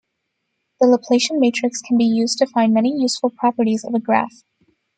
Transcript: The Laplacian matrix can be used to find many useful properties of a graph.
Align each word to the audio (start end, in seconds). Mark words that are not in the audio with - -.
The 0.79 0.87
Laplacian 0.87 1.39
matrix 1.39 1.79
can 1.79 1.95
be 1.95 2.05
used 2.05 2.39
to 2.39 2.47
find 2.47 2.73
many 2.73 2.91
useful 2.99 3.29
properties 3.29 3.85
of 3.85 3.93
a 3.93 3.99
graph. 3.99 4.33